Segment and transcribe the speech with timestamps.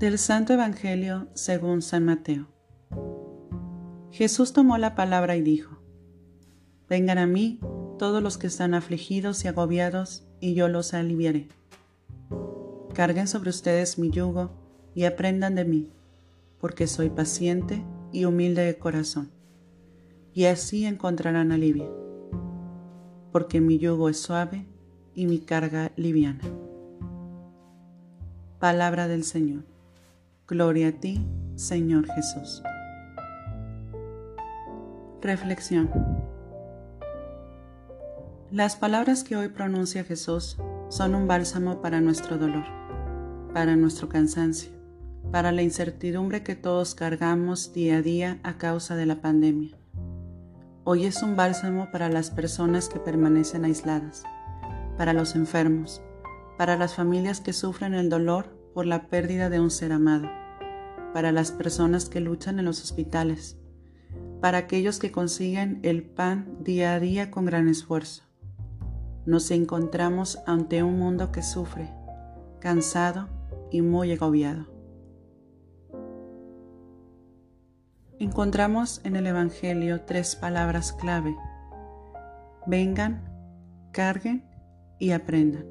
[0.00, 2.46] Del Santo Evangelio según San Mateo.
[4.10, 5.76] Jesús tomó la palabra y dijo,
[6.88, 7.60] Vengan a mí
[7.98, 11.48] todos los que están afligidos y agobiados, y yo los aliviaré.
[12.94, 14.52] Carguen sobre ustedes mi yugo
[14.94, 15.90] y aprendan de mí,
[16.62, 19.30] porque soy paciente y humilde de corazón,
[20.32, 21.94] y así encontrarán alivio,
[23.32, 24.66] porque mi yugo es suave
[25.14, 26.40] y mi carga liviana.
[28.58, 29.64] Palabra del Señor.
[30.50, 32.60] Gloria a ti, Señor Jesús.
[35.22, 35.88] Reflexión.
[38.50, 40.56] Las palabras que hoy pronuncia Jesús
[40.88, 42.64] son un bálsamo para nuestro dolor,
[43.54, 44.72] para nuestro cansancio,
[45.30, 49.78] para la incertidumbre que todos cargamos día a día a causa de la pandemia.
[50.82, 54.24] Hoy es un bálsamo para las personas que permanecen aisladas,
[54.98, 56.02] para los enfermos,
[56.58, 60.39] para las familias que sufren el dolor por la pérdida de un ser amado
[61.12, 63.58] para las personas que luchan en los hospitales,
[64.40, 68.22] para aquellos que consiguen el pan día a día con gran esfuerzo.
[69.26, 71.92] Nos encontramos ante un mundo que sufre,
[72.58, 73.28] cansado
[73.70, 74.66] y muy agobiado.
[78.18, 81.34] Encontramos en el Evangelio tres palabras clave.
[82.66, 83.24] Vengan,
[83.92, 84.44] carguen
[84.98, 85.64] y aprendan.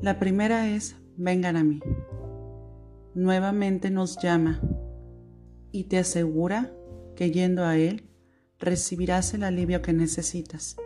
[0.00, 1.80] La primera es, vengan a mí
[3.14, 4.60] nuevamente nos llama
[5.72, 6.72] y te asegura
[7.16, 8.08] que yendo a Él
[8.58, 10.76] recibirás el alivio que necesitas.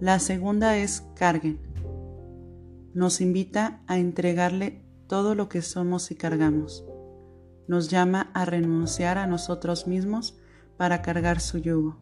[0.00, 1.60] La segunda es carguen.
[2.94, 6.84] Nos invita a entregarle todo lo que somos y cargamos.
[7.66, 10.36] Nos llama a renunciar a nosotros mismos
[10.76, 11.98] para cargar su yugo.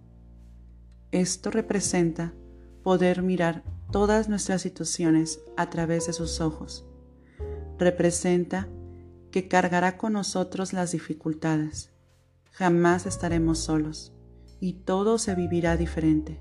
[1.13, 2.33] Esto representa
[2.83, 6.87] poder mirar todas nuestras situaciones a través de sus ojos.
[7.79, 8.69] Representa
[9.33, 11.93] que cargará con nosotros las dificultades.
[12.53, 14.15] Jamás estaremos solos
[14.61, 16.41] y todo se vivirá diferente,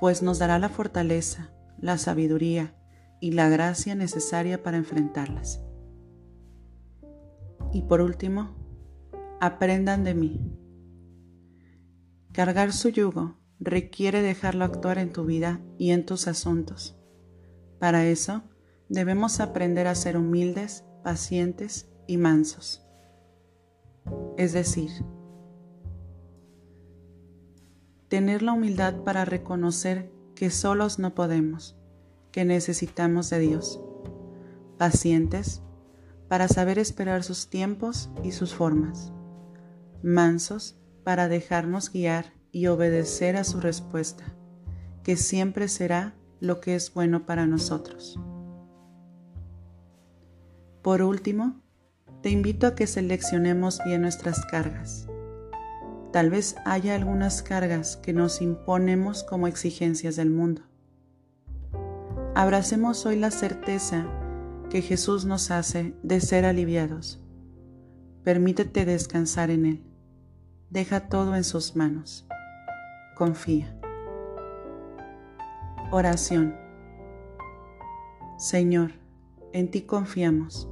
[0.00, 2.74] pues nos dará la fortaleza, la sabiduría
[3.20, 5.62] y la gracia necesaria para enfrentarlas.
[7.72, 8.54] Y por último,
[9.40, 10.40] aprendan de mí.
[12.32, 16.98] Cargar su yugo requiere dejarlo actuar en tu vida y en tus asuntos.
[17.78, 18.42] Para eso,
[18.88, 22.84] debemos aprender a ser humildes pacientes y mansos.
[24.36, 24.90] Es decir,
[28.08, 31.76] tener la humildad para reconocer que solos no podemos,
[32.32, 33.80] que necesitamos de Dios.
[34.78, 35.62] Pacientes
[36.26, 39.12] para saber esperar sus tiempos y sus formas.
[40.02, 44.24] Mansos para dejarnos guiar y obedecer a su respuesta,
[45.04, 48.18] que siempre será lo que es bueno para nosotros.
[50.86, 51.56] Por último,
[52.22, 55.08] te invito a que seleccionemos bien nuestras cargas.
[56.12, 60.62] Tal vez haya algunas cargas que nos imponemos como exigencias del mundo.
[62.36, 64.06] Abracemos hoy la certeza
[64.70, 67.20] que Jesús nos hace de ser aliviados.
[68.22, 69.84] Permítete descansar en Él.
[70.70, 72.28] Deja todo en sus manos.
[73.16, 73.76] Confía.
[75.90, 76.54] Oración.
[78.38, 78.92] Señor,
[79.52, 80.70] en ti confiamos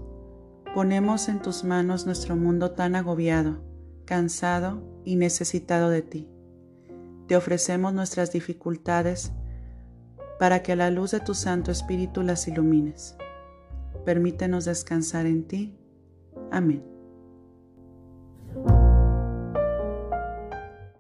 [0.75, 3.63] Ponemos en tus manos nuestro mundo tan agobiado,
[4.05, 6.29] cansado y necesitado de ti.
[7.29, 9.33] Te ofrecemos nuestras dificultades
[10.41, 13.17] para que a la luz de tu Santo Espíritu las ilumines.
[14.05, 15.79] Permítenos descansar en ti.
[16.51, 16.94] Amén.